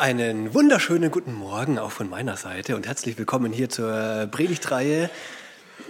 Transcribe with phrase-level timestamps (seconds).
[0.00, 5.10] Einen wunderschönen guten Morgen auch von meiner Seite und herzlich willkommen hier zur Predigtreihe.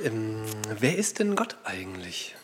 [0.02, 0.42] Ähm,
[0.80, 2.34] wer ist denn Gott eigentlich?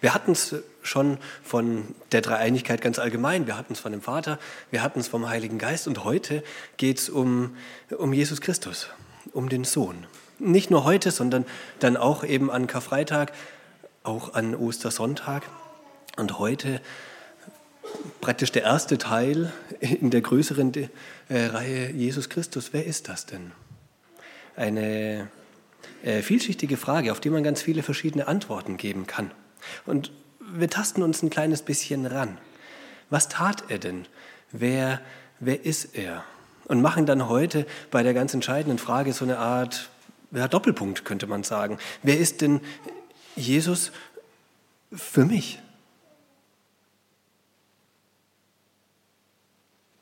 [0.00, 4.38] Wir hatten es schon von der Dreieinigkeit ganz allgemein, wir hatten es von dem Vater,
[4.70, 6.44] wir hatten es vom Heiligen Geist und heute
[6.76, 7.56] geht es um,
[7.98, 8.86] um Jesus Christus,
[9.32, 10.06] um den Sohn.
[10.38, 11.44] Nicht nur heute, sondern
[11.80, 13.32] dann auch eben an Karfreitag,
[14.04, 15.42] auch an Ostersonntag
[16.16, 16.80] und heute
[18.20, 22.72] praktisch der erste Teil in der größeren äh, Reihe Jesus Christus.
[22.72, 23.52] Wer ist das denn?
[24.56, 25.28] Eine
[26.02, 29.30] äh, vielschichtige Frage, auf die man ganz viele verschiedene Antworten geben kann.
[29.84, 32.38] Und wir tasten uns ein kleines bisschen ran.
[33.10, 34.06] Was tat er denn?
[34.52, 35.00] Wer,
[35.40, 36.24] wer ist er?
[36.66, 39.90] Und machen dann heute bei der ganz entscheidenden Frage so eine Art
[40.32, 41.78] ja, Doppelpunkt, könnte man sagen.
[42.02, 42.60] Wer ist denn
[43.36, 43.92] Jesus
[44.92, 45.60] für mich?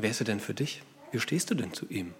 [0.04, 0.82] Wer ist er denn für dich?
[1.12, 2.12] Wie stehst du denn zu ihm?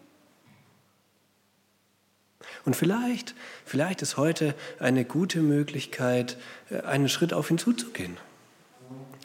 [2.65, 3.35] Und vielleicht,
[3.67, 6.39] vielleicht ist heute eine gute Möglichkeit,
[6.71, 8.17] äh, einen Schritt auf ihn zuzugehen.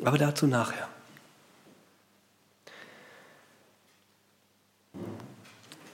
[0.03, 0.89] Aber dazu nachher.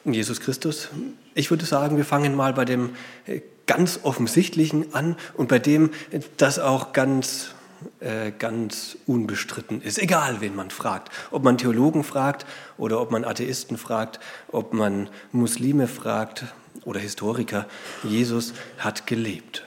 [0.04, 0.90] Jesus Christus,
[1.36, 2.96] ich würde sagen, wir fangen mal bei dem
[3.28, 7.55] äh, ganz offensichtlichen an und bei dem, äh, das auch ganz
[8.00, 9.98] äh, ganz unbestritten ist.
[10.00, 11.12] Egal, wen man fragt.
[11.32, 12.46] Ob man Theologen fragt
[12.78, 14.20] oder ob man Atheisten fragt,
[14.52, 16.46] ob man Muslime fragt
[16.84, 17.68] oder Historiker.
[18.04, 19.66] Jesus hat gelebt.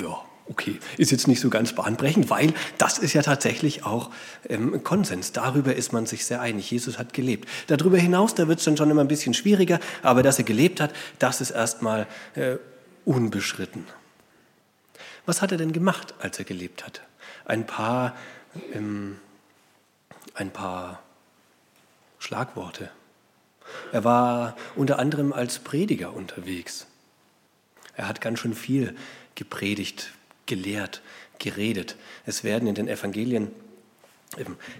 [0.00, 4.10] Ja, okay, ist jetzt nicht so ganz bahnbrechend, weil das ist ja tatsächlich auch
[4.48, 5.32] ähm, Konsens.
[5.32, 6.70] Darüber ist man sich sehr einig.
[6.70, 7.48] Jesus hat gelebt.
[7.66, 10.80] Darüber hinaus, da wird es dann schon immer ein bisschen schwieriger, aber dass er gelebt
[10.80, 12.56] hat, das ist erstmal äh,
[13.04, 13.84] unbeschritten.
[15.26, 17.02] Was hat er denn gemacht, als er gelebt hat?
[17.44, 18.16] Ein paar,
[18.72, 19.18] ähm,
[20.34, 21.02] ein paar
[22.18, 22.90] Schlagworte.
[23.92, 26.86] Er war unter anderem als Prediger unterwegs.
[27.94, 28.96] Er hat ganz schön viel
[29.34, 30.12] gepredigt,
[30.46, 31.02] gelehrt,
[31.38, 31.96] geredet.
[32.26, 33.50] Es werden in den Evangelien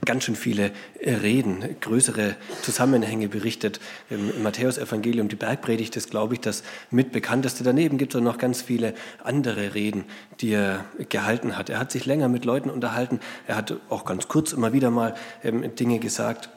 [0.05, 3.81] ganz schön viele äh, Reden, größere Zusammenhänge berichtet.
[4.09, 7.63] Im Matthäus-Evangelium, die Bergpredigt ist, glaube ich, das mitbekannteste.
[7.63, 10.05] Daneben gibt es noch ganz viele andere Reden,
[10.41, 11.69] die er gehalten hat.
[11.69, 13.21] Er hat sich länger mit Leuten unterhalten.
[13.47, 15.15] Er hat auch ganz kurz immer wieder mal
[15.45, 16.49] ähm, Dinge gesagt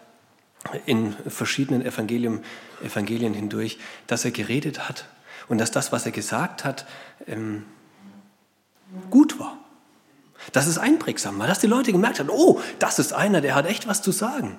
[0.85, 2.43] in verschiedenen Evangelien,
[2.83, 3.77] Evangelien hindurch,
[4.07, 5.05] dass er geredet hat
[5.47, 6.87] und dass das, was er gesagt hat,
[7.27, 7.65] ähm,
[9.09, 9.64] gut war
[10.51, 13.87] dass es einprägsam dass die Leute gemerkt haben, oh, das ist einer, der hat echt
[13.87, 14.57] was zu sagen.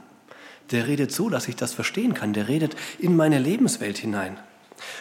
[0.70, 2.32] Der redet so, dass ich das verstehen kann.
[2.32, 4.38] Der redet in meine Lebenswelt hinein.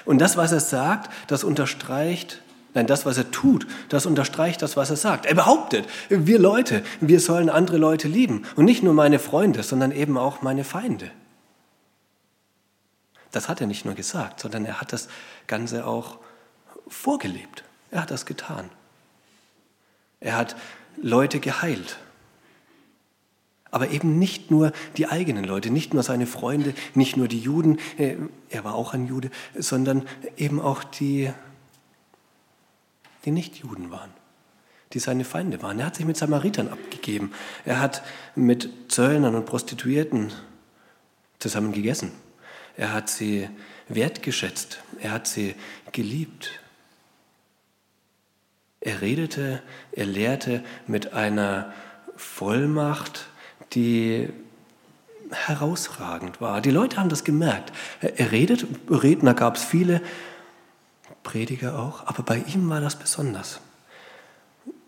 [0.06, 2.42] Und das, was er sagt, das unterstreicht,
[2.74, 5.26] nein, das, was er tut, das unterstreicht das, was er sagt.
[5.26, 8.46] Er behauptet, wir Leute, wir sollen andere Leute lieben.
[8.56, 11.12] Und nicht nur meine Freunde, sondern eben auch meine Feinde.
[13.32, 15.10] Das hat er nicht nur gesagt, sondern er hat das
[15.48, 16.20] Ganze auch
[16.88, 17.64] vorgelebt.
[17.92, 18.70] Er hat das getan.
[20.20, 20.56] Er hat
[21.02, 21.98] Leute geheilt.
[23.72, 27.80] Aber eben nicht nur die eigenen Leute, nicht nur seine Freunde, nicht nur die Juden,
[27.98, 28.16] äh,
[28.50, 31.32] er war auch ein Jude, sondern eben auch die,
[33.26, 34.12] die nicht Juden waren,
[34.94, 35.80] die seine Feinde waren.
[35.80, 37.34] Er hat sich mit Samaritern abgegeben.
[37.66, 38.02] Er hat
[38.36, 40.32] mit Zöllnern und Prostituierten
[41.40, 42.14] zusammen gegessen.
[42.78, 43.50] Er hat sie
[43.90, 44.80] wertgeschätzt.
[45.02, 45.56] Er hat sie
[45.92, 46.62] geliebt.
[48.86, 49.64] Er redete,
[49.94, 51.74] er lehrte mit einer
[52.16, 53.26] Vollmacht,
[53.74, 54.30] die
[55.32, 56.62] herausragend war.
[56.62, 57.74] Die Leute haben das gemerkt.
[58.00, 60.02] Er redet, Redner gab es viele,
[61.24, 63.60] Prediger auch, aber bei ihm war das besonders.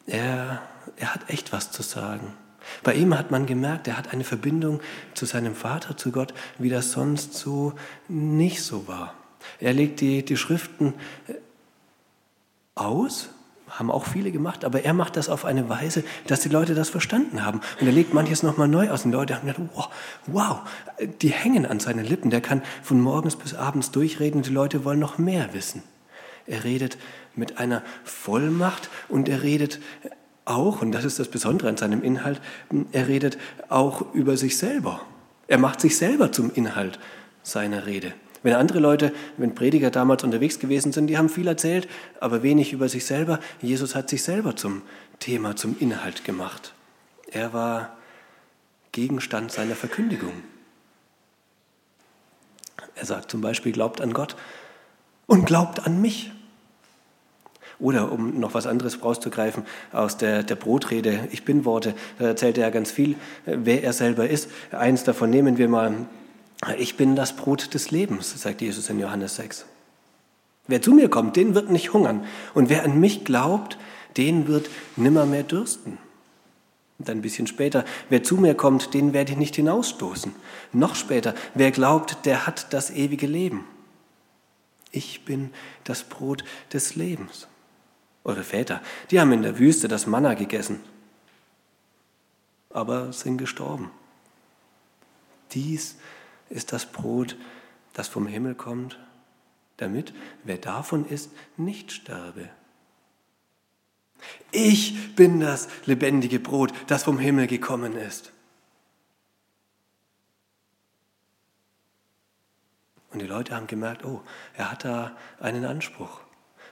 [0.06, 0.62] Er,
[0.98, 2.34] er hat echt was zu sagen.
[2.84, 4.80] Bei ihm hat man gemerkt, er hat eine Verbindung
[5.16, 7.74] zu seinem Vater, zu Gott, wie das sonst so
[8.08, 9.16] nicht so war.
[9.60, 10.94] Er legt die, die Schriften
[12.76, 13.30] aus
[13.70, 16.90] haben auch viele gemacht, aber er macht das auf eine Weise, dass die Leute das
[16.90, 17.62] verstanden haben.
[17.80, 19.06] Und er legt manches nochmal neu aus.
[19.06, 19.90] Und die Leute haben gedacht, wow,
[20.28, 20.60] wow,
[21.22, 22.30] die hängen an seinen Lippen.
[22.30, 25.84] Der kann von morgens bis abends durchreden und die Leute wollen noch mehr wissen.
[26.46, 26.98] Er redet
[27.36, 29.80] mit einer Vollmacht und er redet
[30.46, 32.42] auch, und das ist das Besondere an seinem Inhalt,
[32.92, 33.38] er redet
[33.68, 35.02] auch über sich selber.
[35.48, 37.00] Er macht sich selber zum Inhalt
[37.44, 38.14] seiner Rede.
[38.44, 41.88] Wenn andere Leute, wenn Prediger damals unterwegs gewesen sind, die haben viel erzählt,
[42.20, 43.40] aber wenig über sich selber.
[43.62, 44.82] Jesus hat sich selber zum
[45.20, 46.74] Thema, zum Inhalt gemacht.
[47.32, 47.98] Er war
[48.92, 50.34] Gegenstand seiner Verkündigung.
[52.96, 54.36] Er sagt zum Beispiel, glaubt an Gott
[55.28, 56.32] und glaubt an mich.
[57.80, 62.58] Oder um noch was anderes rauszugreifen aus der, der Brotrede, ich bin Worte, da erzählt
[62.58, 64.50] er ja ganz viel, wer er selber ist.
[64.72, 66.08] Eins davon nehmen wir mal,
[66.78, 69.66] ich bin das Brot des Lebens, sagt Jesus in Johannes 6.
[70.68, 72.26] Wer zu mir kommt, den wird nicht hungern.
[72.54, 73.78] Und wer an mich glaubt,
[74.18, 75.98] den wird nimmer mehr dürsten.
[77.00, 80.34] Und ein bisschen später, wer zu mir kommt, den werde ich nicht hinausstoßen.
[80.74, 83.66] Noch später, wer glaubt, der hat das ewige Leben.
[84.92, 85.52] Ich bin
[85.84, 86.44] das Brot
[86.74, 87.48] des Lebens.
[88.24, 88.82] Eure Väter,
[89.12, 90.82] die haben in der Wüste das Manna gegessen,
[92.72, 93.92] aber sind gestorben.
[95.52, 95.98] Dies ist
[96.50, 97.36] das Brot,
[97.94, 99.00] das vom Himmel kommt,
[99.78, 100.14] damit
[100.44, 102.50] wer davon isst, nicht sterbe.
[104.52, 108.32] Ich bin das lebendige Brot, das vom Himmel gekommen ist.
[113.12, 114.22] Und die Leute haben gemerkt, oh,
[114.54, 116.22] er hat da einen Anspruch.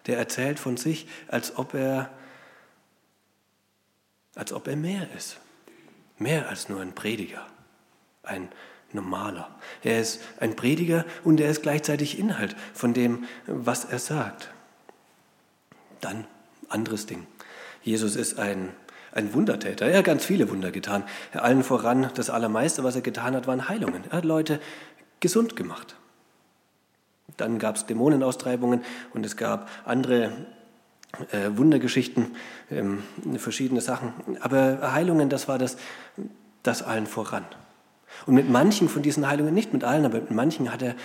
[0.06, 2.12] Der erzählt von sich, als ob er,
[4.36, 5.40] als ob er mehr ist.
[6.18, 7.46] Mehr als nur ein Prediger,
[8.24, 8.50] ein
[8.94, 9.50] normaler.
[9.84, 14.50] Er ist ein Prediger und er ist gleichzeitig Inhalt von dem, was er sagt.
[16.02, 16.26] Dann
[16.70, 17.28] anderes Ding.
[17.84, 18.70] Jesus ist ein,
[19.12, 19.86] ein Wundertäter.
[19.86, 21.04] Er hat ganz viele Wunder getan.
[21.34, 24.04] Allen voran, das Allermeiste, was er getan hat, waren Heilungen.
[24.10, 24.60] Er hat Leute
[25.20, 25.96] gesund gemacht.
[27.38, 28.84] Dann gab es Dämonenaustreibungen
[29.14, 30.32] und es gab andere
[31.32, 32.36] äh, Wundergeschichten,
[32.72, 33.04] ähm,
[33.38, 34.14] verschiedene Sachen.
[34.42, 35.78] Aber Heilungen, das war das,
[36.64, 37.46] das allen voran.
[38.26, 40.96] Und mit manchen von diesen Heilungen, nicht mit allen, aber mit manchen hat er äh,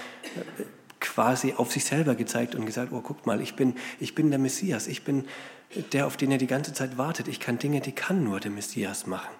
[1.00, 4.38] quasi auf sich selber gezeigt und gesagt, oh, guck mal, ich bin, ich bin der
[4.38, 5.26] Messias, ich bin
[5.92, 7.28] der, auf den er die ganze Zeit wartet.
[7.28, 9.34] Ich kann Dinge, die kann nur der Messias machen.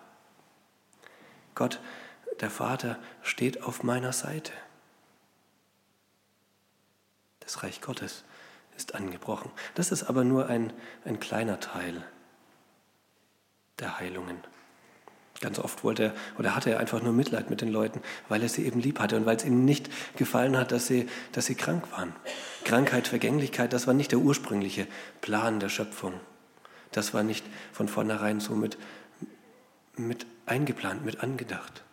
[1.54, 1.80] Gott,
[2.40, 4.52] der Vater, steht auf meiner Seite.
[7.40, 8.24] Das Reich Gottes
[8.76, 9.50] ist angebrochen.
[9.74, 10.72] Das ist aber nur ein,
[11.04, 12.04] ein kleiner Teil
[13.78, 14.38] der Heilungen.
[15.40, 18.50] Ganz oft wollte er oder hatte er einfach nur Mitleid mit den Leuten, weil er
[18.50, 21.54] sie eben lieb hatte und weil es ihm nicht gefallen hat, dass sie, dass sie
[21.54, 22.12] krank waren.
[22.64, 24.86] Krankheit, Vergänglichkeit, das war nicht der ursprüngliche
[25.22, 26.12] Plan der Schöpfung.
[26.92, 28.76] Das war nicht von vornherein so mit,
[29.96, 31.84] mit eingeplant, mit angedacht.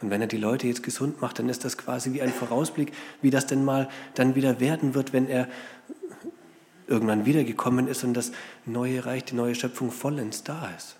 [0.00, 2.92] Und wenn er die Leute jetzt gesund macht, dann ist das quasi wie ein Vorausblick,
[3.20, 5.48] wie das denn mal dann wieder werden wird, wenn er
[6.86, 8.30] irgendwann wiedergekommen ist und das
[8.64, 10.96] neue Reich, die neue Schöpfung vollends da ist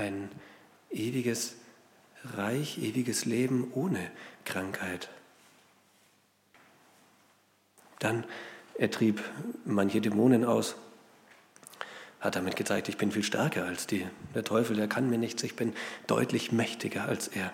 [0.00, 0.30] ein
[0.90, 1.56] ewiges
[2.24, 4.10] Reich, ewiges Leben ohne
[4.44, 5.08] Krankheit.
[7.98, 8.24] Dann
[8.78, 9.22] er trieb
[9.66, 10.74] manche Dämonen aus,
[12.18, 14.06] hat damit gezeigt, ich bin viel stärker als die.
[14.34, 15.74] Der Teufel, der kann mir nichts, ich bin
[16.06, 17.52] deutlich mächtiger als er.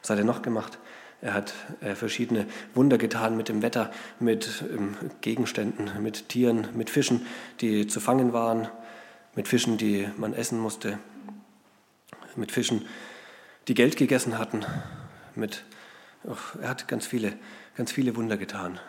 [0.00, 0.78] Was hat er noch gemacht?
[1.22, 6.88] Er hat äh, verschiedene Wunder getan mit dem Wetter, mit ähm, Gegenständen, mit Tieren, mit
[6.88, 7.26] Fischen,
[7.60, 8.68] die zu fangen waren,
[9.34, 10.98] mit Fischen, die man essen musste
[12.40, 12.88] mit Fischen,
[13.68, 14.66] die Geld gegessen hatten.
[15.36, 15.64] Mit,
[16.28, 17.38] ach, er hat ganz viele,
[17.76, 18.80] ganz viele Wunder getan.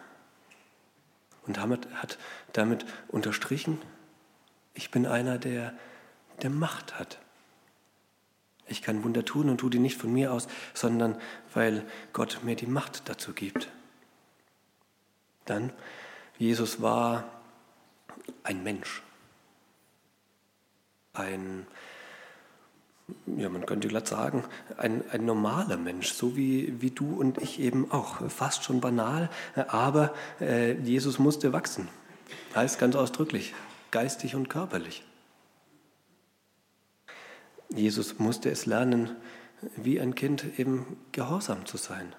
[1.46, 2.18] Und damit, hat
[2.54, 3.80] damit unterstrichen,
[4.74, 5.74] ich bin einer, der,
[6.42, 7.20] der Macht hat.
[8.68, 11.20] Ich kann Wunder tun und tue die nicht von mir aus, sondern
[11.54, 13.68] weil Gott mir die Macht dazu gibt.
[15.46, 15.74] Dann,
[16.38, 17.42] Jesus war
[18.44, 19.04] ein Mensch,
[21.14, 21.68] ein
[23.38, 24.44] ja, man könnte glatt sagen,
[24.78, 28.30] ein, ein normaler Mensch, so wie, wie du und ich eben auch.
[28.30, 29.30] Fast schon banal,
[29.68, 31.88] aber äh, Jesus musste wachsen.
[32.56, 33.54] Heißt ganz ausdrücklich,
[33.92, 35.04] geistig und körperlich.
[37.70, 39.16] Jesus musste es lernen,
[39.76, 42.14] wie ein Kind eben gehorsam zu sein.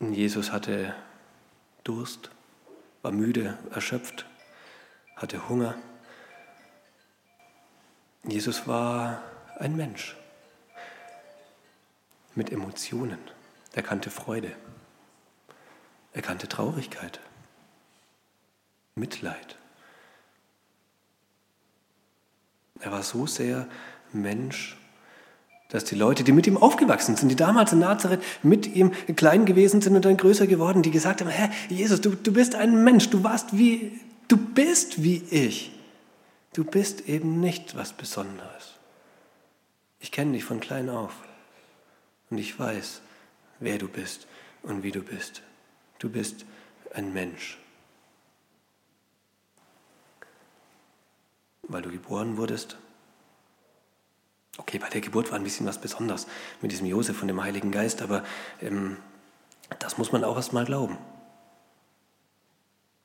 [0.00, 0.94] Jesus hatte
[1.82, 2.30] Durst,
[3.02, 4.26] war müde, erschöpft,
[5.16, 5.76] hatte Hunger.
[8.26, 9.22] Jesus war
[9.58, 10.16] ein Mensch
[12.34, 13.18] mit Emotionen.
[13.74, 14.52] Er kannte Freude.
[16.12, 17.20] Er kannte Traurigkeit,
[18.94, 19.56] Mitleid.
[22.80, 23.66] Er war so sehr
[24.12, 24.76] Mensch,
[25.68, 29.44] dass die Leute, die mit ihm aufgewachsen sind, die damals in Nazareth mit ihm klein
[29.44, 32.84] gewesen sind und dann größer geworden, die gesagt haben, Herr Jesus, du, du bist ein
[32.84, 35.73] Mensch, du warst wie, du bist wie ich.
[36.54, 38.74] Du bist eben nicht was Besonderes.
[39.98, 41.12] Ich kenne dich von klein auf
[42.30, 43.00] und ich weiß,
[43.58, 44.28] wer du bist
[44.62, 45.42] und wie du bist.
[45.98, 46.46] Du bist
[46.94, 47.58] ein Mensch.
[51.62, 52.76] Weil du geboren wurdest.
[54.56, 56.28] Okay, bei der Geburt war ein bisschen was Besonderes
[56.62, 58.22] mit diesem Josef und dem Heiligen Geist, aber
[58.60, 58.98] ähm,
[59.80, 60.98] das muss man auch erst mal glauben.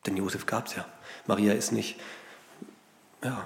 [0.05, 0.85] Denn Josef gab es ja.
[1.25, 1.99] Maria ist nicht,
[3.23, 3.45] ja.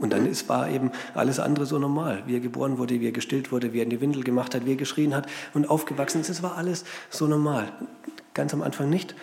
[0.00, 2.22] Und dann ist, war eben alles andere so normal.
[2.26, 4.64] Wie er geboren wurde, wie er gestillt wurde, wie er in die Windel gemacht hat,
[4.64, 6.30] wie er geschrien hat und aufgewachsen ist.
[6.30, 7.70] Es war alles so normal.
[8.32, 9.14] Ganz am Anfang nicht,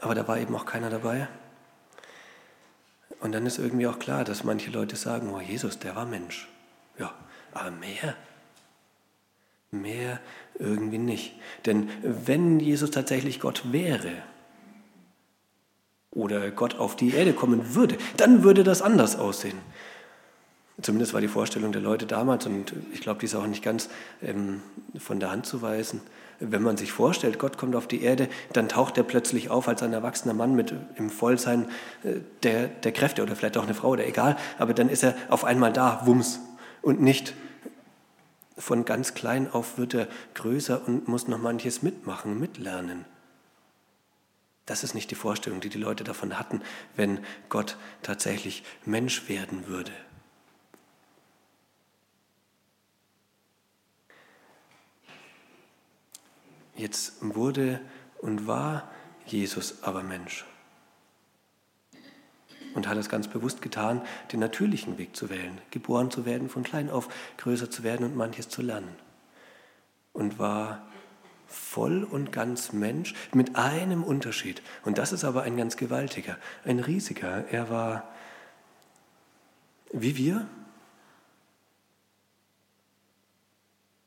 [0.00, 1.26] aber da war eben auch keiner dabei.
[3.18, 6.48] Und dann ist irgendwie auch klar, dass manche Leute sagen, oh Jesus, der war Mensch.
[6.98, 7.12] Ja,
[7.52, 8.14] aber mehr,
[9.72, 10.20] mehr
[10.58, 11.34] irgendwie nicht.
[11.66, 14.22] Denn wenn Jesus tatsächlich Gott wäre
[16.12, 19.58] oder Gott auf die Erde kommen würde, dann würde das anders aussehen.
[20.80, 23.88] Zumindest war die Vorstellung der Leute damals, und ich glaube, die ist auch nicht ganz
[24.22, 24.62] ähm,
[24.98, 26.00] von der Hand zu weisen,
[26.40, 29.82] wenn man sich vorstellt, Gott kommt auf die Erde, dann taucht er plötzlich auf als
[29.82, 31.66] ein erwachsener Mann mit im Vollsein
[32.02, 35.14] äh, der, der Kräfte oder vielleicht auch eine Frau oder egal, aber dann ist er
[35.28, 36.40] auf einmal da, wumms,
[36.80, 37.34] und nicht
[38.58, 43.04] von ganz klein auf wird er größer und muss noch manches mitmachen, mitlernen.
[44.66, 46.62] Das ist nicht die Vorstellung, die die Leute davon hatten,
[46.94, 49.92] wenn Gott tatsächlich Mensch werden würde.
[56.76, 57.80] Jetzt wurde
[58.20, 58.90] und war
[59.26, 60.44] Jesus aber Mensch
[62.74, 64.02] und hat es ganz bewusst getan,
[64.32, 68.16] den natürlichen Weg zu wählen, geboren zu werden, von klein auf größer zu werden und
[68.16, 68.96] manches zu lernen.
[70.12, 70.86] Und war
[71.52, 74.62] voll und ganz Mensch mit einem Unterschied.
[74.84, 77.44] Und das ist aber ein ganz gewaltiger, ein riesiger.
[77.50, 78.08] Er war
[79.92, 80.46] wie wir,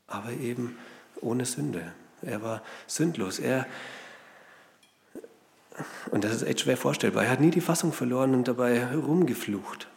[0.08, 0.78] aber eben
[1.22, 1.94] ohne Sünde.
[2.22, 3.40] Er war sündlos.
[3.40, 3.68] Er,
[6.12, 9.88] und das ist echt schwer vorstellbar, er hat nie die Fassung verloren und dabei rumgeflucht.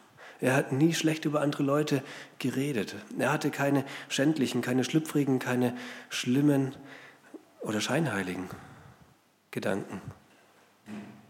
[0.41, 2.03] Er hat nie schlecht über andere Leute
[2.39, 2.95] geredet.
[3.19, 5.77] Er hatte keine schändlichen, keine schlüpfrigen, keine
[6.11, 6.77] schlimmen
[7.61, 8.49] oder scheinheiligen
[9.51, 10.01] Gedanken.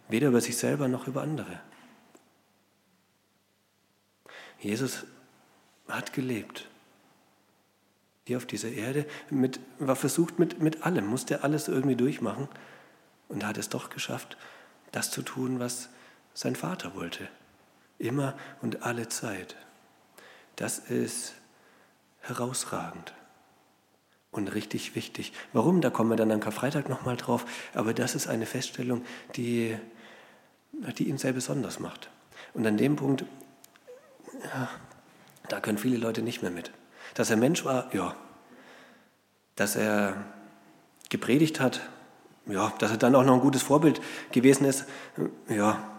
[0.08, 1.60] Weder über sich selber noch über andere.
[4.60, 5.04] Jesus
[5.88, 6.68] hat gelebt
[8.28, 12.46] hier auf dieser Erde, mit, war versucht mit, mit allem, musste alles irgendwie durchmachen
[13.28, 14.36] und hat es doch geschafft,
[14.92, 15.88] das zu tun, was
[16.34, 17.26] sein Vater wollte.
[17.98, 19.56] Immer und alle Zeit.
[20.56, 21.36] Das ist
[22.20, 23.14] herausragend
[24.30, 25.32] und richtig wichtig.
[25.52, 25.80] Warum?
[25.80, 27.44] Da kommen wir dann am Karfreitag nochmal drauf.
[27.74, 29.04] Aber das ist eine Feststellung,
[29.36, 29.76] die,
[30.98, 32.10] die ihn sehr besonders macht.
[32.54, 33.24] Und an dem Punkt,
[34.44, 34.68] ja,
[35.48, 36.70] da können viele Leute nicht mehr mit.
[37.14, 38.14] Dass er Mensch war, ja.
[39.56, 40.24] Dass er
[41.08, 41.80] gepredigt hat,
[42.46, 42.72] ja.
[42.78, 44.84] Dass er dann auch noch ein gutes Vorbild gewesen ist,
[45.48, 45.97] ja.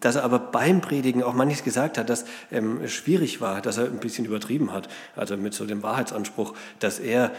[0.00, 3.86] Dass er aber beim Predigen auch manches gesagt hat, das ähm, schwierig war, dass er
[3.86, 7.32] ein bisschen übertrieben hat, also mit so dem Wahrheitsanspruch, dass er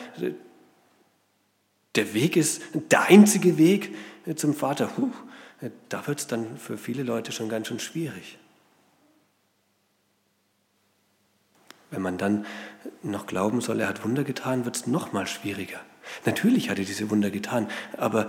[1.96, 3.96] der Weg ist, der einzige Weg
[4.36, 4.88] zum Vater.
[4.88, 5.12] Puh,
[5.90, 8.38] da wird es dann für viele Leute schon ganz schön schwierig.
[11.90, 12.46] Wenn man dann
[13.02, 15.80] noch glauben soll, er hat Wunder getan, wird es noch mal schwieriger.
[16.26, 17.68] Natürlich hat er diese Wunder getan,
[17.98, 18.28] aber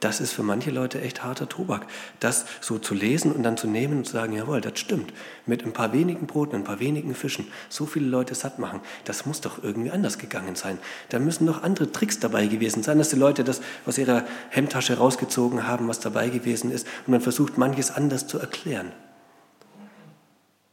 [0.00, 1.86] das ist für manche Leute echt harter Tobak.
[2.20, 5.12] Das so zu lesen und dann zu nehmen und zu sagen, jawohl, das stimmt.
[5.46, 9.26] Mit ein paar wenigen Broten, ein paar wenigen Fischen, so viele Leute satt machen, das
[9.26, 10.78] muss doch irgendwie anders gegangen sein.
[11.08, 14.98] Da müssen noch andere Tricks dabei gewesen sein, dass die Leute das aus ihrer Hemdtasche
[14.98, 16.86] rausgezogen haben, was dabei gewesen ist.
[17.06, 18.92] Und man versucht, manches anders zu erklären.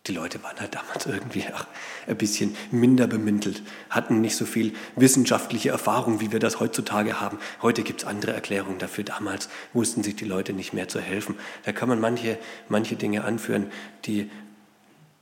[0.08, 1.66] Die Leute waren halt damals irgendwie ach,
[2.06, 7.40] ein bisschen minder bemittelt, hatten nicht so viel wissenschaftliche Erfahrung, wie wir das heutzutage haben.
[7.64, 9.04] Heute gibt es andere Erklärungen dafür.
[9.04, 11.36] Damals wussten sich die Leute nicht mehr zu helfen.
[11.64, 12.38] Da kann man manche,
[12.70, 13.72] manche Dinge anführen,
[14.06, 14.30] die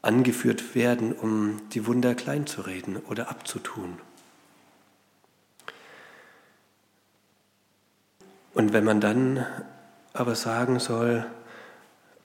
[0.01, 3.97] angeführt werden, um die Wunder kleinzureden oder abzutun.
[8.53, 9.45] Und wenn man dann
[10.11, 11.25] aber sagen soll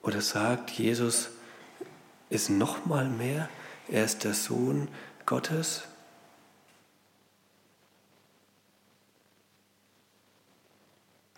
[0.03, 1.29] oder sagt, Jesus,
[2.29, 3.49] ist noch mal mehr,
[3.87, 4.87] er ist der Sohn
[5.25, 5.83] Gottes.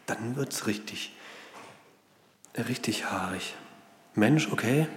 [0.05, 1.15] Dann wird es richtig,
[2.57, 3.55] richtig haarig.
[4.13, 4.87] Mensch, okay,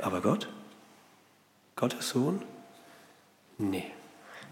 [0.00, 0.48] aber Gott?
[1.76, 2.42] Gottes Sohn?
[3.56, 3.84] Nee,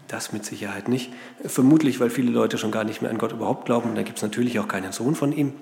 [0.07, 1.11] das mit Sicherheit nicht.
[1.43, 3.95] Vermutlich, weil viele Leute schon gar nicht mehr an Gott überhaupt glauben.
[3.95, 5.53] Da gibt es natürlich auch keinen Sohn von ihm.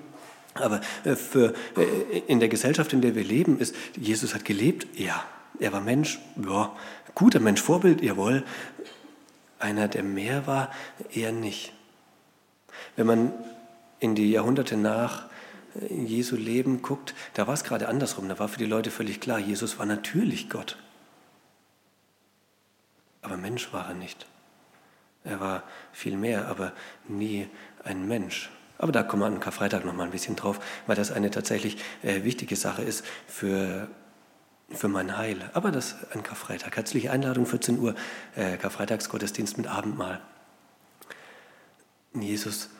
[0.60, 4.86] Aber äh, für, äh, in der Gesellschaft, in der wir leben, ist, Jesus hat gelebt,
[4.98, 5.24] ja.
[5.58, 6.74] Er war Mensch, ja.
[7.14, 8.44] Guter Mensch, Vorbild, jawohl.
[9.58, 10.70] Einer, der mehr war,
[11.12, 11.72] eher nicht.
[12.94, 13.32] Wenn man
[14.00, 15.26] in die Jahrhunderte nach
[15.80, 18.28] äh, Jesu Leben guckt, da war es gerade andersrum.
[18.28, 20.76] Da war für die Leute völlig klar, Jesus war natürlich Gott.
[23.22, 24.26] Aber Mensch war er nicht.
[25.24, 26.72] Er war viel mehr, aber
[27.08, 27.48] nie
[27.82, 28.50] ein Mensch.
[28.78, 31.78] Aber da kommen wir an Karfreitag noch mal ein bisschen drauf, weil das eine tatsächlich
[32.02, 33.88] äh, wichtige Sache ist für,
[34.70, 35.50] für mein Heil.
[35.54, 36.76] Aber das an Karfreitag.
[36.76, 37.94] Herzliche Einladung, 14 Uhr,
[38.34, 40.20] äh, Karfreitagsgottesdienst mit Abendmahl.
[42.14, 42.70] Jesus,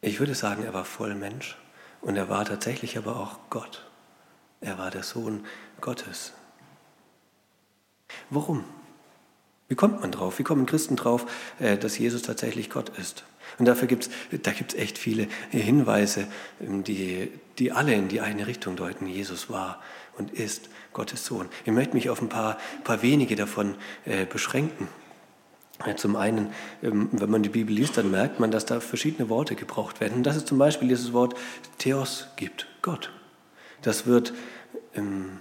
[0.00, 1.56] ich würde sagen, er war voll Mensch
[2.00, 3.86] und er war tatsächlich aber auch Gott.
[4.60, 5.46] Er war der Sohn
[5.80, 6.32] Gottes.
[8.28, 8.64] Warum?
[9.70, 10.40] Wie kommt man drauf?
[10.40, 11.26] Wie kommen Christen drauf,
[11.60, 13.22] äh, dass Jesus tatsächlich Gott ist?
[13.58, 16.26] Und dafür gibt es da gibt's echt viele Hinweise,
[16.60, 19.06] ähm, die, die alle in die eine Richtung deuten.
[19.06, 19.80] Jesus war
[20.18, 21.48] und ist Gottes Sohn.
[21.64, 24.88] Ich möchte mich auf ein paar, paar wenige davon äh, beschränken.
[25.96, 29.54] Zum einen, ähm, wenn man die Bibel liest, dann merkt man, dass da verschiedene Worte
[29.54, 30.14] gebraucht werden.
[30.14, 31.36] Und dass es zum Beispiel dieses Wort
[31.78, 33.12] Theos gibt, Gott.
[33.82, 34.32] Das wird,
[34.96, 35.38] ähm,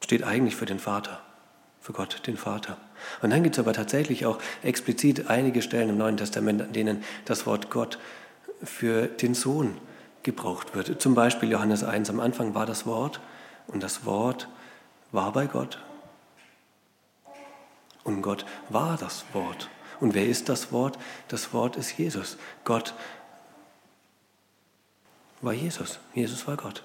[0.00, 1.25] steht eigentlich für den Vater
[1.86, 2.78] für Gott, den Vater.
[3.22, 7.04] Und dann gibt es aber tatsächlich auch explizit einige Stellen im Neuen Testament, an denen
[7.26, 8.00] das Wort Gott
[8.60, 9.76] für den Sohn
[10.24, 11.00] gebraucht wird.
[11.00, 13.20] Zum Beispiel Johannes 1, am Anfang war das Wort
[13.68, 14.48] und das Wort
[15.12, 15.80] war bei Gott.
[18.02, 19.70] Und Gott war das Wort.
[20.00, 20.98] Und wer ist das Wort?
[21.28, 22.36] Das Wort ist Jesus.
[22.64, 22.94] Gott
[25.40, 26.00] war Jesus.
[26.14, 26.82] Jesus war Gott.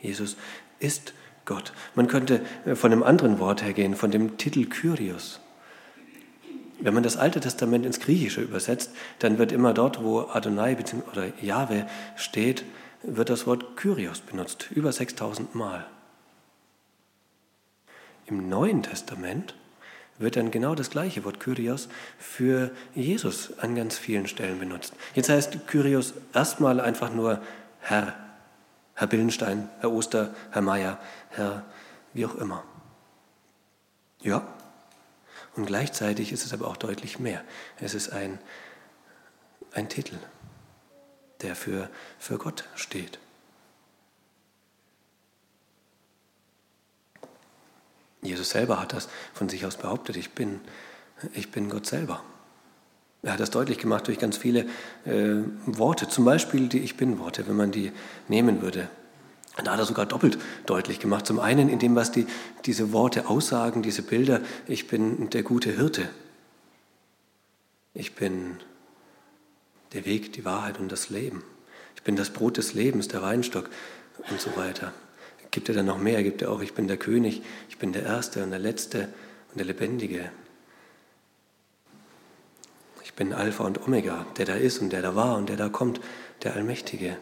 [0.00, 0.36] Jesus
[0.80, 1.72] ist Gott.
[1.94, 5.40] Man könnte äh, von einem anderen Wort hergehen, von dem Titel Kyrios.
[6.80, 10.76] Wenn man das Alte Testament ins Griechische übersetzt, dann wird immer dort, wo Adonai
[11.10, 11.86] oder Jahwe
[12.16, 12.64] steht,
[13.02, 15.86] wird das Wort Kyrios benutzt, über 6000 Mal.
[18.26, 19.54] Im Neuen Testament
[20.18, 24.94] wird dann genau das gleiche Wort Kyrios für Jesus an ganz vielen Stellen benutzt.
[25.14, 27.40] Jetzt heißt Kyrios erstmal einfach nur
[27.80, 28.14] Herr,
[28.94, 30.98] Herr Billenstein, Herr Oster, Herr Meier,
[31.30, 31.64] Herr,
[32.12, 32.64] wie auch immer.
[34.20, 34.46] Ja,
[35.56, 37.44] und gleichzeitig ist es aber auch deutlich mehr.
[37.78, 38.38] Es ist ein,
[39.72, 40.16] ein Titel,
[41.42, 43.18] der für, für Gott steht.
[48.22, 50.60] Jesus selber hat das von sich aus behauptet, ich bin,
[51.34, 52.24] ich bin Gott selber.
[53.24, 54.66] Er hat das deutlich gemacht durch ganz viele
[55.06, 57.90] äh, Worte, zum Beispiel die Ich bin-Worte, wenn man die
[58.28, 58.88] nehmen würde.
[59.62, 61.26] Da hat er sogar doppelt deutlich gemacht.
[61.26, 62.26] Zum einen in dem, was die,
[62.66, 64.40] diese Worte aussagen, diese Bilder.
[64.66, 66.08] Ich bin der gute Hirte.
[67.94, 68.58] Ich bin
[69.92, 71.44] der Weg, die Wahrheit und das Leben.
[71.94, 73.70] Ich bin das Brot des Lebens, der Weinstock
[74.28, 74.92] und so weiter.
[75.52, 76.22] Gibt er dann noch mehr?
[76.24, 79.08] Gibt er auch, ich bin der König, ich bin der Erste und der Letzte
[79.50, 80.30] und der Lebendige.
[83.14, 85.68] Ich bin Alpha und Omega, der da ist und der da war und der da
[85.68, 86.00] kommt,
[86.42, 87.16] der Allmächtige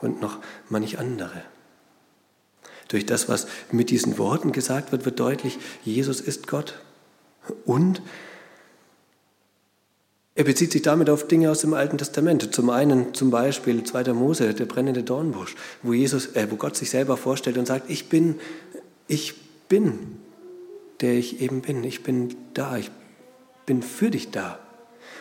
[0.00, 0.38] und noch
[0.70, 1.42] manch andere.
[2.88, 6.80] Durch das, was mit diesen Worten gesagt wird, wird deutlich, Jesus ist Gott.
[7.66, 8.00] Und
[10.34, 12.54] er bezieht sich damit auf Dinge aus dem Alten Testament.
[12.54, 14.14] Zum einen zum Beispiel 2.
[14.14, 18.08] Mose, der brennende Dornbusch, wo, Jesus, äh, wo Gott sich selber vorstellt und sagt, ich
[18.08, 18.40] bin,
[19.08, 19.34] ich
[19.68, 20.20] bin,
[21.02, 21.84] der ich eben bin.
[21.84, 22.90] Ich bin da, ich
[23.66, 24.63] bin für dich da.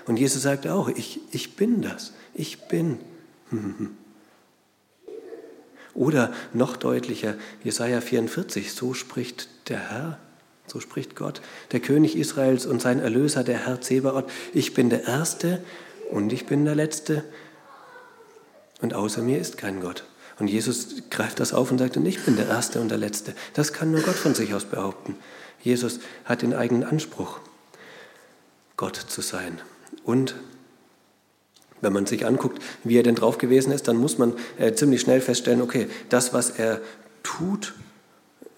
[0.06, 3.00] Und Jesus sagt auch, ich, ich bin das, ich bin.
[5.94, 10.18] Oder noch deutlicher, Jesaja 44, so spricht der Herr,
[10.66, 14.30] so spricht Gott, der König Israels und sein Erlöser, der Herr Zebaoth.
[14.54, 15.64] Ich bin der Erste
[16.10, 17.24] und ich bin der Letzte
[18.82, 20.04] und außer mir ist kein Gott.
[20.40, 23.36] Und Jesus greift das auf und sagt, und ich bin der Erste und der Letzte.
[23.54, 25.16] Das kann nur Gott von sich aus behaupten.
[25.62, 27.40] Jesus hat den eigenen Anspruch,
[28.76, 29.62] Gott zu sein.
[30.04, 30.36] Und
[31.82, 35.02] wenn man sich anguckt, wie er denn drauf gewesen ist, dann muss man äh, ziemlich
[35.02, 36.82] schnell feststellen, okay, das, was er
[37.24, 37.74] tut,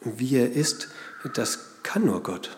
[0.01, 0.89] wie er ist,
[1.33, 2.57] das kann nur Gott.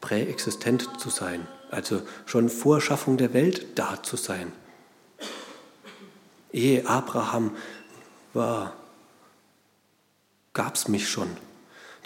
[0.00, 4.52] Präexistent zu sein, also schon vor Schaffung der Welt da zu sein.
[6.52, 7.56] Ehe Abraham
[8.32, 8.76] war,
[10.54, 11.28] gab es mich schon.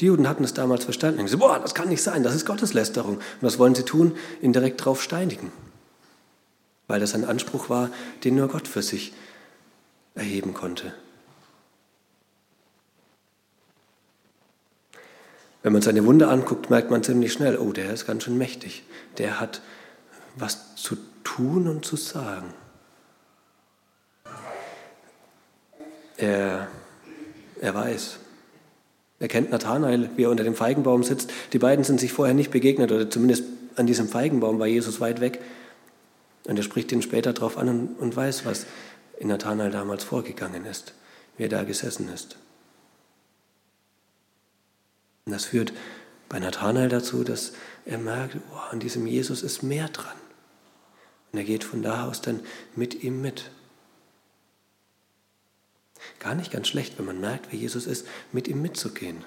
[0.00, 1.26] Die Juden hatten es damals verstanden.
[1.26, 3.16] Sie, boah, das kann nicht sein, das ist Gotteslästerung.
[3.16, 4.16] Und was wollen sie tun?
[4.42, 5.50] Ihn direkt drauf steinigen
[6.88, 7.90] weil das ein Anspruch war,
[8.24, 9.12] den nur Gott für sich
[10.14, 10.94] erheben konnte.
[15.62, 18.84] Wenn man seine Wunder anguckt, merkt man ziemlich schnell, oh, der ist ganz schön mächtig.
[19.18, 19.62] Der hat
[20.36, 22.54] was zu tun und zu sagen.
[26.16, 26.68] Er,
[27.60, 28.20] er weiß.
[29.18, 31.32] Er kennt Nathanael, wie er unter dem Feigenbaum sitzt.
[31.52, 33.44] Die beiden sind sich vorher nicht begegnet, oder zumindest
[33.76, 35.40] an diesem Feigenbaum war Jesus weit weg.
[36.46, 38.66] Und er spricht ihn später darauf an und, und weiß, was
[39.18, 40.92] in Nathanael damals vorgegangen ist,
[41.36, 42.36] wie er da gesessen ist.
[45.24, 45.72] Und das führt
[46.28, 47.52] bei Nathanael dazu, dass
[47.84, 50.16] er merkt, oh, an diesem Jesus ist mehr dran.
[51.32, 52.40] Und er geht von da aus dann
[52.74, 53.50] mit ihm mit.
[56.18, 59.24] Gar nicht ganz schlecht, wenn man merkt, wer Jesus ist, mit ihm mitzugehen.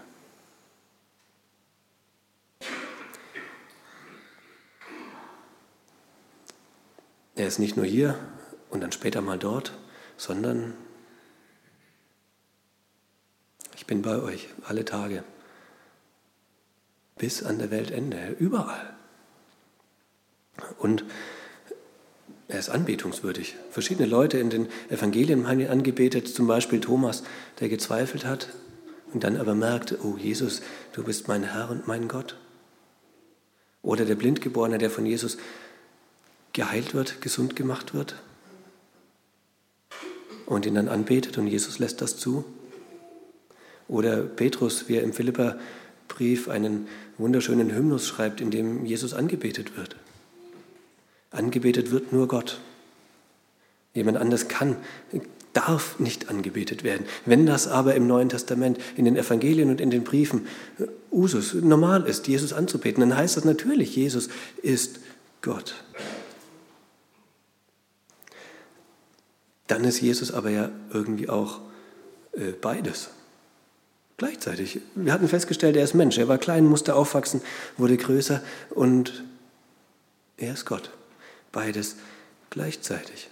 [7.36, 8.20] Er ist nicht nur hier
[8.70, 9.74] und dann später mal dort,
[10.18, 10.74] sondern
[13.76, 15.24] ich bin bei euch alle Tage
[17.18, 18.94] bis an der Weltende, überall.
[20.80, 21.06] Und
[22.50, 23.56] er ist anbetungswürdig.
[23.70, 27.24] Verschiedene Leute in den Evangelien haben ihn angebetet, zum Beispiel Thomas,
[27.60, 28.50] der gezweifelt hat
[29.14, 30.62] und dann aber merkte, oh Jesus,
[30.94, 32.36] du bist mein Herr und mein Gott.
[33.84, 35.38] Oder der Blindgeborene, der von Jesus
[36.52, 38.16] geheilt wird, gesund gemacht wird
[40.48, 42.44] und ihn dann anbetet und Jesus lässt das zu.
[43.88, 46.88] Oder Petrus, wie er im Philipperbrief einen
[47.20, 49.96] wunderschönen Hymnus schreibt, in dem Jesus angebetet wird.
[51.32, 52.60] Angebetet wird nur Gott.
[53.94, 54.78] Jemand anders kann,
[55.54, 57.06] darf nicht angebetet werden.
[57.26, 60.48] Wenn das aber im Neuen Testament, in den Evangelien und in den Briefen
[61.12, 64.30] Usus, normal ist, Jesus anzubeten, dann heißt das natürlich, Jesus
[64.62, 65.00] ist
[65.42, 65.76] Gott.
[69.68, 71.60] Dann ist Jesus aber ja irgendwie auch
[72.34, 73.10] äh, beides.
[74.18, 74.82] Gleichzeitig.
[74.96, 76.18] Wir hatten festgestellt, er ist Mensch.
[76.18, 77.42] Er war klein, musste aufwachsen,
[77.78, 79.24] wurde größer und
[80.38, 80.92] er ist Gott.
[81.52, 81.96] Beides
[82.50, 83.30] gleichzeitig.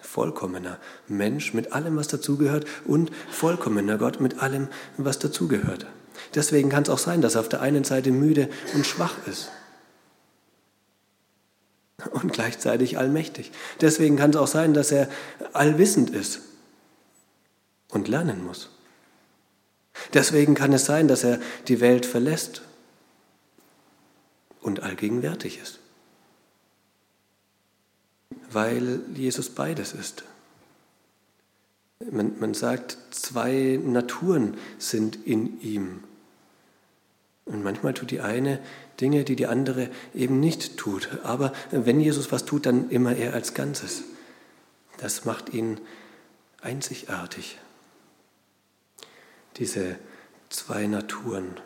[0.00, 0.78] Vollkommener
[1.08, 5.86] Mensch mit allem, was dazugehört und vollkommener Gott mit allem, was dazugehört.
[6.34, 9.50] Deswegen kann es auch sein, dass er auf der einen Seite müde und schwach ist
[12.10, 13.52] und gleichzeitig allmächtig.
[13.80, 15.08] Deswegen kann es auch sein, dass er
[15.52, 16.40] allwissend ist
[17.88, 18.70] und lernen muss.
[20.14, 22.62] Deswegen kann es sein, dass er die Welt verlässt
[24.60, 25.78] und allgegenwärtig ist.
[28.52, 30.24] Weil Jesus beides ist.
[32.10, 36.04] Man, man sagt, zwei Naturen sind in ihm.
[37.44, 38.60] Und manchmal tut die eine
[39.00, 41.08] Dinge, die die andere eben nicht tut.
[41.24, 44.04] Aber wenn Jesus was tut, dann immer er als Ganzes.
[44.98, 45.80] Das macht ihn
[46.60, 47.58] einzigartig
[49.56, 49.96] diese
[50.48, 51.60] zwei Naturen.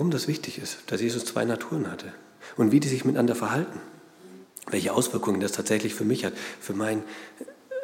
[0.00, 2.10] Warum das wichtig ist, dass Jesus zwei Naturen hatte
[2.56, 3.78] und wie die sich miteinander verhalten,
[4.70, 7.02] welche Auswirkungen das tatsächlich für mich hat, für mein,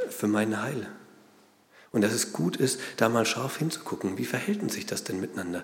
[0.08, 0.86] für mein Heil.
[1.92, 5.62] Und dass es gut ist, da mal scharf hinzugucken, wie verhält sich das denn miteinander,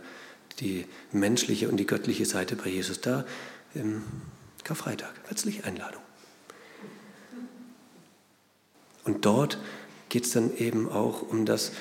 [0.61, 3.25] die menschliche und die göttliche Seite bei Jesus da
[3.73, 4.03] im
[4.62, 5.15] Karfreitag.
[5.29, 6.03] Herzliche Einladung.
[9.05, 9.57] Und dort
[10.11, 11.73] geht es dann eben auch um das,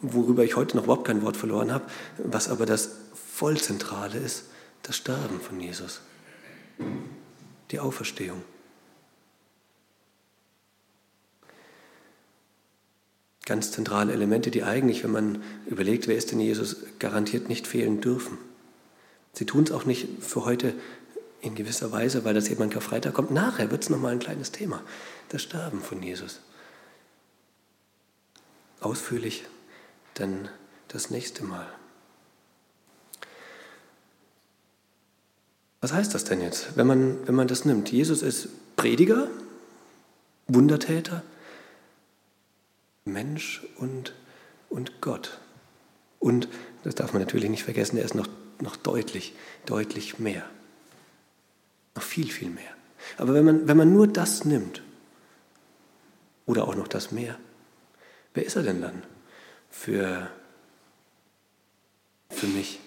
[0.00, 1.84] worüber ich heute noch überhaupt kein Wort verloren habe,
[2.18, 4.44] was aber das Vollzentrale ist,
[4.82, 6.00] das Sterben von Jesus,
[7.70, 8.42] die Auferstehung.
[13.44, 18.00] Ganz zentrale Elemente, die eigentlich, wenn man überlegt, wer ist denn Jesus, garantiert nicht fehlen
[18.00, 18.36] dürfen.
[19.32, 20.74] Sie tun es auch nicht für heute
[21.40, 23.30] in gewisser Weise, weil das eben an Karfreitag kommt.
[23.30, 24.82] Nachher wird es nochmal ein kleines Thema,
[25.30, 26.40] das Sterben von Jesus
[28.80, 29.44] ausführlich
[30.20, 30.48] dann
[30.88, 31.66] das nächste Mal.
[35.80, 37.90] Was heißt das denn jetzt, wenn man, wenn man das nimmt?
[37.92, 39.28] Jesus ist Prediger,
[40.48, 41.22] Wundertäter,
[43.04, 44.14] Mensch und,
[44.68, 45.38] und Gott.
[46.18, 46.48] Und,
[46.82, 48.28] das darf man natürlich nicht vergessen, er ist noch,
[48.60, 49.34] noch deutlich,
[49.66, 50.44] deutlich mehr.
[51.94, 52.70] Noch viel, viel mehr.
[53.16, 54.82] Aber wenn man, wenn man nur das nimmt,
[56.46, 57.38] oder auch noch das mehr,
[58.38, 59.02] Wer ist er denn dann
[59.70, 60.30] für,
[62.30, 62.80] für mich?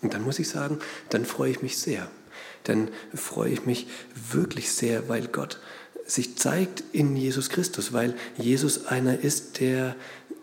[0.00, 0.78] Und dann muss ich sagen,
[1.10, 2.10] dann freue ich mich sehr.
[2.64, 5.58] Dann freue ich mich wirklich sehr, weil Gott
[6.06, 9.96] sich zeigt in Jesus Christus, weil Jesus einer ist, der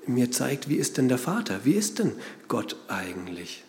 [0.08, 2.14] mir zeigt, wie ist denn der Vater, wie ist denn
[2.48, 3.64] Gott eigentlich.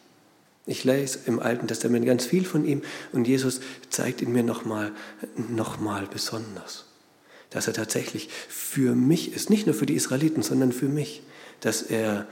[0.66, 4.92] Ich lese im Alten Testament ganz viel von ihm und Jesus zeigt ihn mir nochmal
[5.36, 6.85] noch mal besonders
[7.56, 11.22] dass er tatsächlich für mich ist, nicht nur für die Israeliten, sondern für mich,
[11.60, 12.26] dass er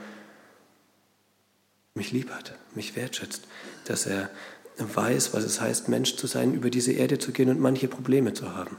[1.95, 3.41] mich lieb hat, mich wertschätzt,
[3.85, 4.29] dass er
[4.77, 8.33] weiß, was es heißt, Mensch zu sein, über diese Erde zu gehen und manche Probleme
[8.33, 8.77] zu haben.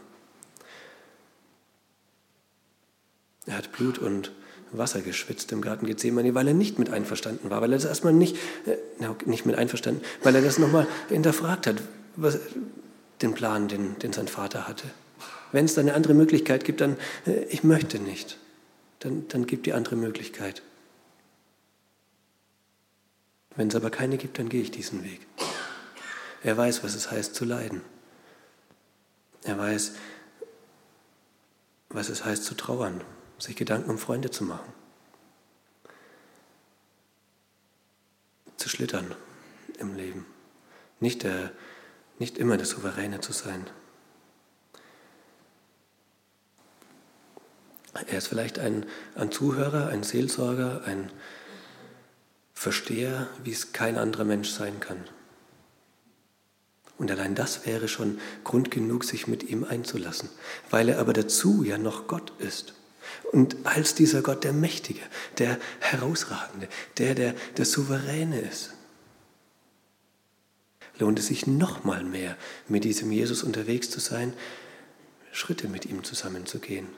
[3.47, 4.31] Er hat Blut und
[4.71, 8.13] Wasser geschwitzt im Garten Gethsemane, weil er nicht mit einverstanden war, weil er das erstmal
[8.13, 11.83] nicht, äh, nicht mit einverstanden, weil er das nochmal hinterfragt hat,
[12.15, 12.39] was,
[13.21, 14.87] den Plan, den, den sein Vater hatte.
[15.53, 18.39] Wenn es da eine andere Möglichkeit gibt, dann, äh, ich möchte nicht.
[19.01, 20.63] Dann, dann gibt die andere Möglichkeit.
[23.55, 25.21] Wenn es aber keine gibt, dann gehe ich diesen Weg.
[26.43, 27.81] Er weiß, was es heißt zu leiden.
[29.45, 29.95] Er weiß,
[31.89, 33.03] was es heißt zu trauern,
[33.39, 34.73] sich Gedanken um Freunde zu machen,
[38.57, 39.15] zu schlittern
[39.79, 40.27] im Leben,
[41.01, 41.53] nicht, der,
[42.19, 43.67] nicht immer der Souveräne zu sein.
[48.07, 51.11] Er ist vielleicht ein, ein Zuhörer, ein Seelsorger, ein
[52.53, 55.05] Versteher, wie es kein anderer Mensch sein kann.
[56.99, 60.31] Und allein das wäre schon Grund genug, sich mit ihm einzulassen,
[60.71, 62.75] weil er aber dazu ja noch Gott ist.
[63.33, 65.03] Und als dieser Gott der Mächtige,
[65.39, 68.73] der Herausragende, der, der, der Souveräne ist,
[70.99, 72.37] lohnt es sich noch mal mehr,
[72.69, 74.33] mit diesem Jesus unterwegs zu sein,
[75.31, 76.89] Schritte mit ihm zusammenzugehen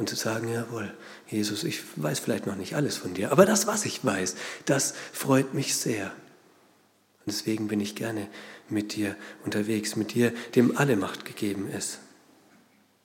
[0.00, 0.92] und zu sagen, jawohl,
[1.28, 4.34] Jesus, ich weiß vielleicht noch nicht alles von dir, aber das, was ich weiß,
[4.64, 6.06] das freut mich sehr.
[6.06, 8.26] Und deswegen bin ich gerne
[8.70, 11.98] mit dir unterwegs, mit dir, dem alle Macht gegeben ist.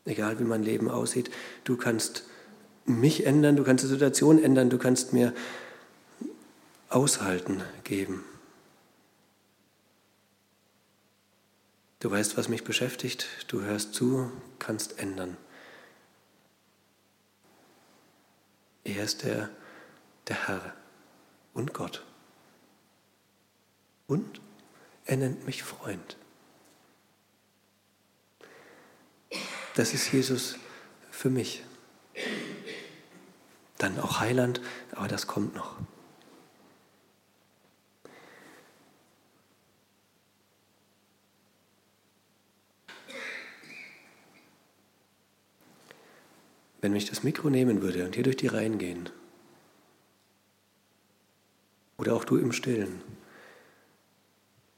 [0.05, 1.29] Egal wie mein Leben aussieht,
[1.65, 2.23] du kannst
[2.85, 5.33] mich ändern, du kannst die Situation ändern, du kannst mir
[6.87, 8.23] Aushalten geben.
[11.99, 15.35] Du weißt, was mich beschäftigt, du hörst zu, kannst ändern.
[18.85, 19.49] Er ist der,
[20.27, 20.73] der Herr
[21.53, 22.05] und Gott.
[24.07, 24.39] Und
[25.05, 26.17] er nennt mich Freund.
[29.75, 30.57] Das ist Jesus
[31.11, 31.63] für mich.
[33.79, 35.75] Dann auch Heiland, aber das kommt noch.
[46.85, 49.09] Wenn ich das Mikro nehmen würde und hier durch die Reihen gehen,
[51.97, 53.01] oder auch du im Stillen,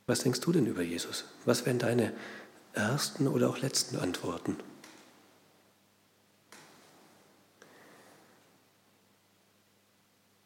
[0.06, 1.26] was denkst du denn über Jesus?
[1.44, 2.14] Was wären deine
[2.72, 4.56] ersten oder auch letzten Antworten?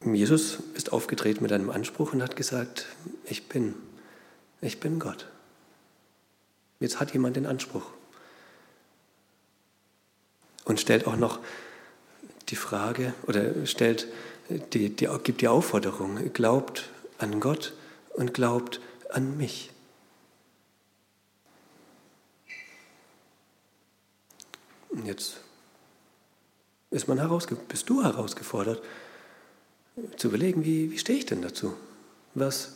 [0.04, 2.88] Jesus ist aufgetreten mit einem Anspruch und hat gesagt,
[3.26, 3.76] ich bin,
[4.62, 5.30] ich bin Gott.
[6.80, 7.92] Jetzt hat jemand den Anspruch
[10.66, 11.40] und stellt auch noch
[12.50, 14.08] die Frage oder stellt
[14.74, 17.74] die, die, gibt die Aufforderung, glaubt an Gott
[18.14, 19.72] und glaubt an mich.
[24.90, 25.38] Und jetzt
[26.90, 27.18] ist man
[27.70, 28.84] bist du herausgefordert,
[30.18, 31.74] zu überlegen, wie, wie stehe ich denn dazu?
[32.34, 32.76] Was,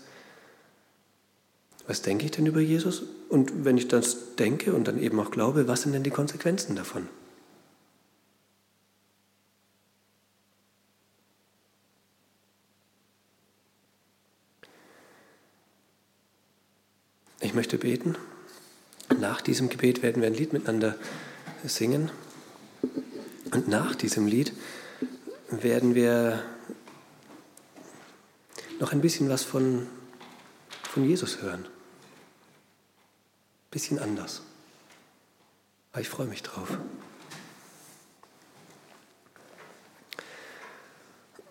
[1.87, 3.03] was denke ich denn über Jesus?
[3.29, 6.75] Und wenn ich das denke und dann eben auch glaube, was sind denn die Konsequenzen
[6.75, 7.09] davon?
[17.45, 18.17] Ich möchte beten.
[19.19, 20.97] Nach diesem Gebet werden wir ein Lied miteinander
[21.63, 22.09] singen.
[23.51, 24.51] Und nach diesem Lied
[25.51, 26.43] werden wir
[28.79, 29.85] noch ein bisschen was von,
[30.89, 31.65] von Jesus hören.
[31.65, 31.69] Ein
[33.69, 34.41] bisschen anders.
[35.91, 36.79] Aber ich freue mich drauf.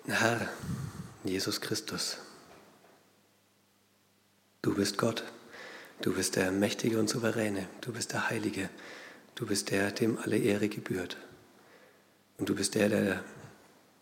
[0.09, 0.48] Herr
[1.22, 2.18] Jesus Christus,
[4.61, 5.22] du bist Gott.
[6.05, 8.69] Du bist der Mächtige und Souveräne, du bist der Heilige,
[9.37, 11.17] du bist der, dem alle Ehre gebührt.
[12.37, 13.25] Und du bist der, der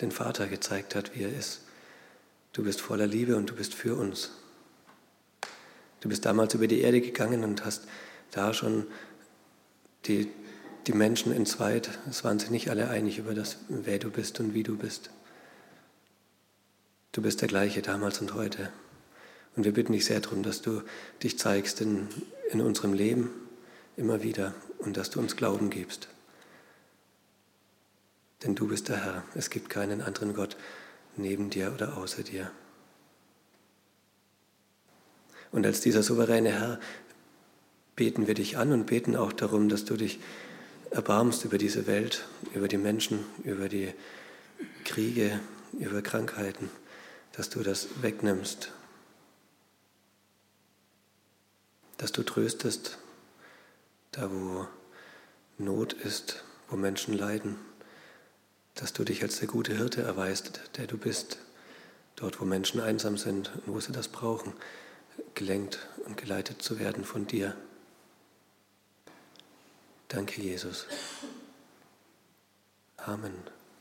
[0.00, 1.60] den Vater gezeigt hat, wie er ist.
[2.54, 4.32] Du bist voller Liebe und du bist für uns.
[6.00, 7.86] Du bist damals über die Erde gegangen und hast
[8.32, 8.88] da schon
[10.06, 10.26] die,
[10.88, 12.00] die Menschen entzweit.
[12.10, 15.10] Es waren sich nicht alle einig über das, wer du bist und wie du bist.
[17.12, 18.72] Du bist der gleiche damals und heute.
[19.54, 20.82] Und wir bitten dich sehr darum, dass du
[21.22, 22.08] dich zeigst in,
[22.50, 23.30] in unserem Leben
[23.96, 26.08] immer wieder und dass du uns Glauben gibst.
[28.42, 29.24] Denn du bist der Herr.
[29.34, 30.56] Es gibt keinen anderen Gott
[31.16, 32.50] neben dir oder außer dir.
[35.52, 36.80] Und als dieser souveräne Herr
[37.94, 40.18] beten wir dich an und beten auch darum, dass du dich
[40.90, 43.92] erbarmst über diese Welt, über die Menschen, über die
[44.84, 45.40] Kriege,
[45.78, 46.70] über Krankheiten,
[47.32, 48.72] dass du das wegnimmst
[52.02, 52.98] dass du tröstest,
[54.10, 54.66] da wo
[55.56, 57.56] Not ist, wo Menschen leiden,
[58.74, 61.38] dass du dich als der gute Hirte erweist, der du bist,
[62.16, 64.52] dort wo Menschen einsam sind und wo sie das brauchen,
[65.34, 67.56] gelenkt und geleitet zu werden von dir.
[70.08, 70.88] Danke, Jesus.
[72.96, 73.61] Amen.